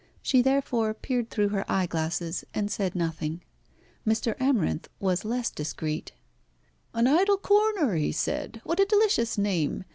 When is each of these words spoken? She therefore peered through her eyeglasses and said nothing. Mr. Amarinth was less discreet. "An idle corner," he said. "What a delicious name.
She 0.23 0.41
therefore 0.41 0.95
peered 0.95 1.29
through 1.29 1.49
her 1.49 1.63
eyeglasses 1.71 2.43
and 2.55 2.71
said 2.71 2.95
nothing. 2.95 3.43
Mr. 4.03 4.35
Amarinth 4.39 4.87
was 4.99 5.23
less 5.23 5.51
discreet. 5.51 6.13
"An 6.95 7.05
idle 7.05 7.37
corner," 7.37 7.93
he 7.93 8.11
said. 8.11 8.61
"What 8.63 8.79
a 8.79 8.85
delicious 8.85 9.37
name. 9.37 9.83